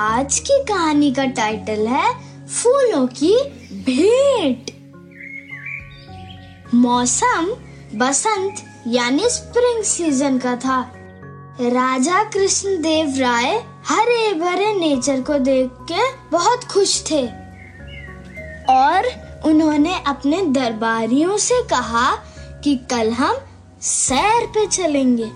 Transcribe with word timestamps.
आज 0.00 0.38
की 0.38 0.64
कहानी 0.64 1.12
का 1.12 1.24
टाइटल 1.24 1.86
है 1.86 2.12
फूलों 2.46 3.06
की 3.06 3.32
भेंट। 3.72 4.70
मौसम 6.74 7.46
बसंत 7.98 8.62
यानी 8.86 9.28
स्प्रिंग 9.28 9.84
सीज़न 9.84 10.38
का 10.38 10.56
था। 10.56 10.92
राजा 11.60 12.24
कृष्ण 12.24 12.82
देव 12.82 13.14
राय 13.18 13.64
हरे 13.88 14.32
भरे 14.34 14.74
नेचर 14.74 15.20
को 15.20 15.38
देख 15.38 15.70
के 15.92 16.28
बहुत 16.32 16.64
खुश 16.64 17.10
थे। 17.10 17.26
और 18.72 19.08
उन्होंने 19.44 20.02
अपने 20.06 20.42
दरबारियों 20.42 21.36
से 21.36 21.62
कहा 21.62 22.16
कि 22.64 22.76
कल 22.76 23.10
हम 23.10 23.36
सैर 23.82 24.46
पे 24.46 24.66
चलेंगे। 24.66 25.30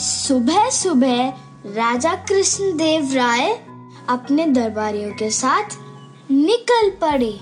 सुबह 0.00 0.70
सुबह 0.70 1.28
राजा 1.66 2.14
कृष्ण 2.14 2.76
देव 2.76 3.14
राय 3.14 3.67
अपने 4.08 4.46
दरबारियों 4.46 5.12
के 5.12 5.30
साथ 5.30 5.76
निकल 6.30 6.90
पड़े। 7.00 7.32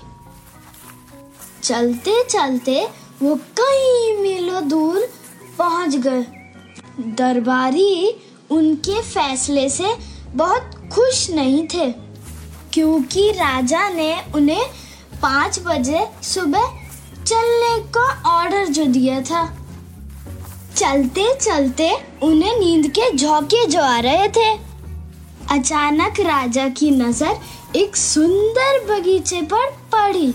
चलते 1.63 2.23
चलते 2.23 2.87
वो 3.21 3.35
कई 3.59 4.15
मीलों 4.21 4.67
दूर 4.69 5.07
पहुँच 5.57 5.95
गए। 5.97 6.25
दरबारी 7.15 8.09
उनके 8.51 9.01
फैसले 9.03 9.67
से 9.69 9.95
बहुत 10.35 10.71
खुश 10.93 11.29
नहीं 11.29 11.67
थे, 11.67 11.91
क्योंकि 12.73 13.29
राजा 13.31 13.87
ने 13.89 14.13
उन्हें 14.35 14.65
पाँच 15.21 15.59
बजे 15.59 16.05
सुबह 16.23 16.67
चलने 17.25 17.79
का 17.91 18.05
ऑर्डर 18.29 18.67
जो 18.67 18.85
दिया 18.85 19.21
था। 19.21 19.45
चलते 20.75 21.33
चलते 21.35 21.91
उन्हें 22.23 22.59
नींद 22.59 22.87
के 22.89 23.11
झोंके 23.11 23.65
जो 23.65 23.81
आ 23.81 23.99
रहे 23.99 24.27
थे। 24.29 24.66
अचानक 25.51 26.19
राजा 26.19 26.67
की 26.69 26.89
नज़र 26.91 27.39
एक 27.75 27.95
सुंदर 27.95 28.79
बगीचे 28.85 29.41
पर 29.41 29.69
पड़ी। 29.93 30.27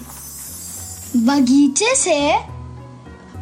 बगीचे 1.27 1.95
से 1.95 2.39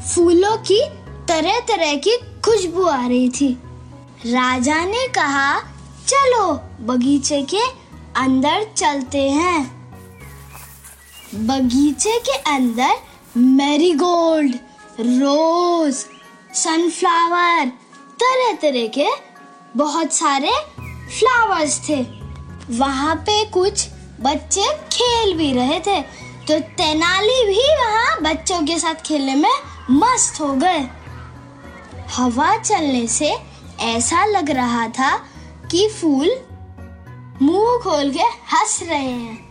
फूलों 0.04 0.56
की 0.70 0.80
तरह 1.28 1.58
तरह 1.60 1.94
की 1.96 2.16
खुशबू 2.44 2.84
आ 2.84 3.06
रही 3.06 3.28
थी। 3.30 3.52
राजा 4.26 4.84
ने 4.84 5.06
कहा, 5.08 5.60
चलो, 6.08 6.52
बगीचे 6.86 7.42
के 7.42 7.62
अंदर 8.16 8.66
चलते 8.76 9.28
हैं। 9.30 9.62
बगीचे 11.46 12.18
के 12.18 12.36
अंदर 12.52 12.94
मैरीगोल्ड, 13.36 14.54
रोज, 15.00 15.94
सनफ्लावर 16.54 17.66
तरह 18.22 18.52
तरह 18.52 18.86
के 18.88 19.08
बहुत 19.76 20.12
सारे 20.12 20.50
फ्लावर्स 21.18 21.88
थे। 21.88 22.06
वहाँ 22.70 23.16
पे 23.16 23.44
कुछ 23.44 23.88
बच्चे 24.20 24.62
खेल 24.92 25.36
भी 25.36 25.52
रहे 25.52 25.80
थे। 25.80 26.02
तो 26.48 26.58
तेनाली 26.58 27.46
भी 27.46 27.62
वहाँ 27.62 28.20
बच्चों 28.22 28.62
के 28.62 28.78
साथ 28.78 28.94
खेलने 28.94 29.34
में 29.34 29.50
मस्त 29.90 30.40
हो 30.40 30.52
गए। 30.52 30.88
हवा 32.10 32.56
चलने 32.56 33.06
से 33.06 33.36
ऐसा 33.80 34.24
लग 34.24 34.50
रहा 34.50 34.88
था 34.88 35.16
कि 35.70 35.88
फूल 35.88 36.30
मुँह 37.42 37.78
खोल 37.78 38.10
के 38.10 38.22
हंस 38.22 38.80
रहे 38.82 39.10
हैं। 39.10 39.50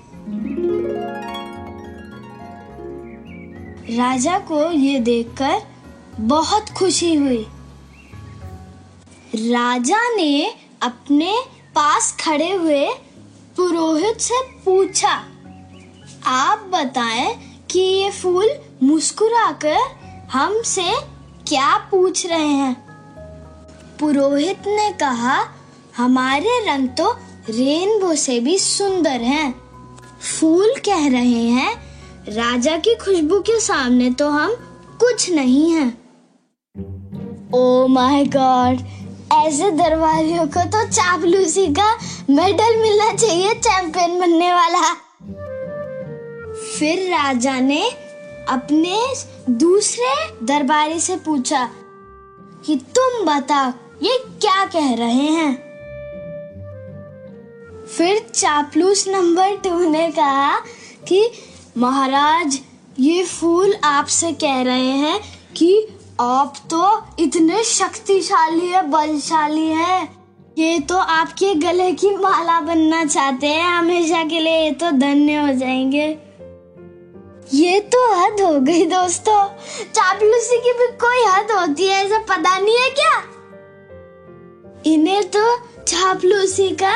राजा 3.97 4.39
को 4.39 4.71
ये 4.71 4.99
देखकर 4.99 5.61
बहुत 6.19 6.69
खुशी 6.69 7.15
हुई। 7.15 7.47
राजा 9.35 10.15
ने 10.15 10.55
अपने 10.81 11.33
पास 11.75 12.15
खड़े 12.19 12.51
हुए 12.51 12.85
पुरोहित 13.57 14.19
से 14.21 14.41
पूछा, 14.65 15.11
आप 16.25 16.69
बताएँ 16.73 17.35
कि 17.71 17.79
ये 17.79 18.09
फूल 18.11 18.49
मुस्कुराकर 18.83 19.77
हमसे 20.31 20.91
क्या 21.47 21.77
पूछ 21.91 22.25
रहे 22.25 22.47
हैं 22.47 22.75
पुरोहित 23.99 24.67
ने 24.67 24.89
कहा, 24.99 25.39
हमारे 25.97 26.59
रंग 26.65 26.89
तो 26.89 27.11
रेनबो 27.49 28.13
से 28.15 28.39
भी 28.39 28.57
सुंदर 28.59 29.21
हैं। 29.23 29.53
फूल 30.21 30.73
कह 30.85 31.07
रहे 31.09 31.43
हैं, 31.49 31.73
राजा 32.29 32.77
की 32.77 32.95
खुशबू 32.95 33.39
के 33.41 33.59
सामने 33.59 34.11
तो 34.11 34.29
हम 34.29 34.55
कुछ 34.99 35.29
नहीं 35.31 35.69
हैं। 35.71 35.89
ओ 37.53 37.87
माय 37.87 38.25
गॉड 38.25 38.79
ऐसे 39.33 39.71
दरबारियों 39.71 40.47
को 40.47 40.63
तो 40.65 40.87
चापलूसी 40.87 41.67
का 41.67 41.95
मेडल 42.29 42.77
मिलना 42.77 43.13
चाहिए, 43.13 43.53
चैंपियन 43.53 44.19
बनने 44.19 44.53
वाला। 44.53 44.93
फिर 46.79 47.11
राजा 47.11 47.59
ने 47.59 47.89
अपने 48.49 49.13
दूसरे 49.49 50.45
दरबारी 50.45 50.99
से 50.99 51.15
पूछा 51.15 51.69
कि, 52.65 52.75
तुम 52.75 53.25
बताओ, 53.25 53.71
ये 54.03 54.23
क्या 54.41 54.65
कह 54.65 54.95
रहे 54.95 55.31
हैं? 55.31 55.69
फिर 57.85 58.31
चापलूस 58.35 59.07
नंबर 59.07 59.55
टू 59.55 59.89
ने 59.89 60.11
कहा 60.11 60.57
कि, 61.07 61.31
महाराज, 61.77 62.59
ये 62.99 63.25
फूल 63.25 63.75
आपसे 63.83 64.31
कह 64.31 64.61
रहे 64.61 64.91
हैं 64.91 65.19
कि 65.57 65.87
आप 66.19 66.53
तो 66.73 67.01
इतने 67.19 67.63
शक्तिशाली 67.63 68.67
है 68.67 68.81
बलशाली 68.81 69.67
है। 69.67 70.09
ये 70.57 70.79
तो 70.79 70.97
आपके 70.97 71.53
गले 71.55 71.91
की 71.91 72.15
माला 72.17 72.59
बनना 72.61 73.05
चाहते 73.05 73.47
हैं। 73.47 73.63
हमेशा 73.63 74.23
के 74.23 74.39
लिए 74.39 74.63
ये 74.63 74.71
तो 74.71 74.91
धन्य 74.91 75.35
हो 75.35 75.53
जाएँगे। 75.53 76.17
ये 77.53 77.79
तो 77.79 78.13
हद 78.13 78.41
हो 78.41 78.59
गई 78.59 78.85
दोस्तों। 78.85 79.47
चापलूसी 79.93 80.57
की 80.57 80.71
भी 80.71 80.87
कोई 80.87 81.23
हद 81.27 81.51
होती 81.51 81.87
है, 81.87 82.05
ऐसा 82.05 82.17
पता 82.17 82.59
नहीं 82.59 82.77
है 82.77 82.89
क्या? 82.89 83.23
इन्हें 84.85 85.29
तो 85.29 85.57
चापलूसी 85.83 86.69
का 86.69 86.93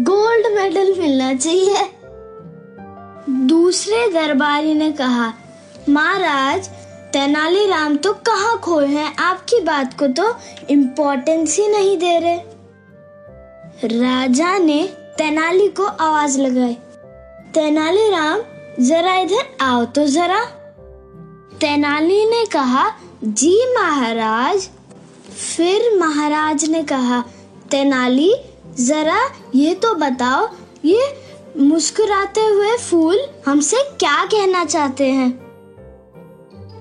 गोल्ड 0.00 0.46
मेडल 0.58 0.94
मिलना 1.00 1.34
चाहिए। 1.34 1.90
दूसरे 3.30 4.08
दरबारी 4.12 4.74
ने 4.74 4.92
कहा, 4.92 5.32
महाराज 5.88 6.70
तेनालीराम 7.12 7.96
तो 7.96 8.12
कहाँ 8.12 8.58
खोए 8.58 8.86
हैं? 8.86 9.16
आपकी 9.16 9.60
बात 9.60 9.98
को 9.98 10.06
तो 10.06 10.36
इम्पोर्टेंस 10.70 11.56
ही 11.56 11.68
नहीं 11.68 11.96
दे 11.96 12.18
रहे। 12.18 12.36
राजा 14.00 14.58
ने 14.58 14.86
तेनाली 15.18 15.68
को 15.68 15.84
आवाज़ 15.84 16.40
लगाई। 16.40 16.74
तेनालीराम 17.54 18.40
जरा 18.84 19.16
इधर 19.16 19.56
आओ 19.60 19.84
तो 19.84 20.06
जरा। 20.06 20.44
तेनाली 21.60 22.24
ने 22.24 22.44
कहा, 22.46 22.90
जी 23.24 23.74
महाराज। 23.74 24.68
फिर 25.56 25.98
महाराज 25.98 26.64
ने 26.64 26.82
कहा, 26.82 27.24
तेनाली, 27.70 28.34
जरा 28.80 29.30
ये 29.54 29.74
तो 29.74 29.94
बताओ, 29.94 30.48
ये 30.84 31.22
मुस्कुराते 31.56 32.40
हुए 32.40 32.76
फूल 32.76 33.20
हमसे 33.46 33.76
क्या 33.76 34.24
कहना 34.24 34.64
चाहते 34.64 35.06
हैं? 35.06 35.39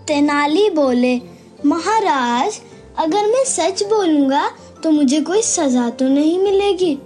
तेनाली 0.09 0.69
बोले, 0.69 1.21
महाराज, 1.65 2.59
अगर 2.99 3.27
मैं 3.27 3.43
सच 3.45 3.83
बोलूँगा 3.83 4.49
तो 4.83 4.91
मुझे 4.91 5.19
कोई 5.21 5.41
सजा 5.41 5.89
तो 5.89 6.07
नहीं 6.07 6.37
मिलेगी। 6.39 6.97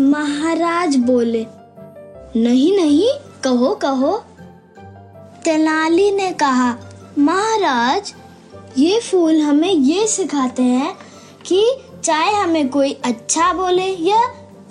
महाराज 0.00 0.96
बोले, 0.96 1.46
नहीं 2.36 2.76
नहीं, 2.76 3.08
कहो 3.44 3.74
कहो। 3.74 4.16
तेनाली 5.44 6.10
ने 6.10 6.30
कहा, 6.32 6.76
महाराज, 7.18 8.12
ये 8.78 8.98
फूल 9.00 9.40
हमें 9.40 9.72
ये 9.72 10.06
सिखाते 10.06 10.62
हैं 10.62 10.94
कि 11.46 11.64
चाहे 12.04 12.32
हमें 12.34 12.68
कोई 12.68 12.92
अच्छा 13.04 13.52
बोले 13.52 13.86
या 13.86 14.22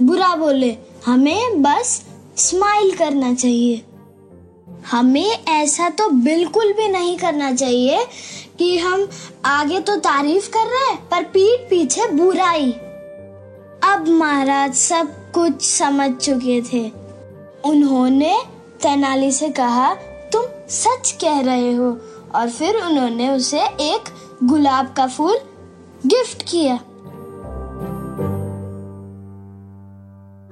बुरा 0.01 0.35
बोले, 0.35 0.75
हमें 1.05 1.61
बस 1.61 2.01
स्माइल 2.37 2.95
करना 2.95 3.33
चाहिए। 3.33 3.81
हमें 4.87 5.45
ऐसा 5.45 5.89
तो 5.89 6.09
बिल्कुल 6.09 6.73
भी 6.73 6.87
नहीं 6.87 7.17
करना 7.17 7.51
चाहिए 7.51 8.05
कि 8.59 8.77
हम 8.77 9.07
आगे 9.45 9.79
तो 9.79 9.95
तारीफ़ 9.95 10.49
कर 10.49 10.67
रहे 10.67 10.89
हैं, 10.89 11.09
पर 11.09 11.23
पीठ 11.23 11.69
पीछे 11.69 12.07
बुराई। 12.07 12.71
अब 13.83 14.05
महाराज 14.07 14.73
सब 14.73 15.31
कुछ 15.31 15.61
समझ 15.69 16.11
चुके 16.11 16.61
थे। 16.61 16.91
उन्होंने 17.65 18.37
तेनाली 18.81 19.31
से 19.31 19.49
कहा, 19.49 19.93
तुम 20.33 20.45
सच 20.69 21.17
कह 21.21 21.39
रहे 21.39 21.73
हो। 21.73 21.97
और 22.35 22.49
फिर 22.49 22.75
उन्होंने 22.75 23.29
उसे 23.29 23.61
एक 23.61 24.09
गुलाब 24.43 24.93
का 24.97 25.07
फूल 25.07 25.39
गिफ्ट 26.05 26.43
किया। 26.51 26.73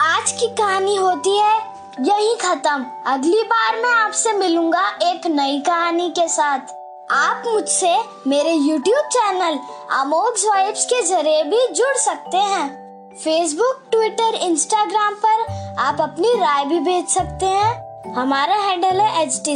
आज 0.01 0.31
की 0.31 0.47
कहानी 0.47 0.95
होती 0.95 1.37
है 1.37 1.78
यही 2.01 2.35
खत्म। 2.35 2.85
अगली 3.07 3.43
बार 3.43 3.75
मैं 3.75 4.03
आपसे 4.03 4.33
मिलूँगा 4.33 4.87
एक 4.87 5.27
नई 5.27 5.59
कहानी 5.59 6.09
के 6.09 6.27
साथ। 6.27 6.59
आप 7.11 7.43
मुझसे 7.47 7.97
मेरे 8.27 8.55
YouTube 8.55 8.87
चैनल 8.87 9.59
अमोघ 9.91 10.23
वाइब्स 10.23 10.85
के 10.85 11.01
ज़रिए 11.01 11.43
भी 11.43 11.67
जुड़ 11.67 11.97
सकते 11.97 12.37
हैं। 12.37 12.89
फेसबुक 13.23 13.83
ट्विटर 13.91 14.35
इंस्टाग्राम 14.35 15.15
पर 15.25 15.67
आप 15.79 16.01
अपनी 16.01 16.33
राय 16.33 16.65
भी 16.65 16.79
भेज 16.79 17.09
सकते 17.09 17.45
हैं। 17.45 17.89
हमारा 18.13 18.55
हैंडल 18.55 18.97
है 19.01 19.23
एच 19.23 19.41
टी 19.45 19.53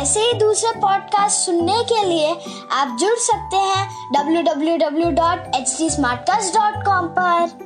ऐसे 0.00 0.20
ही 0.20 0.32
दूसरे 0.32 0.80
पॉडकास्ट 0.80 1.36
सुनने 1.36 1.84
के 1.84 2.04
लिए 2.04 2.36
आप 2.72 2.96
जुड़ 3.00 3.18
सकते 3.18 3.56
हैं 3.56 4.12
www.htsmartcast.com 4.12 6.88
पर। 6.88 7.65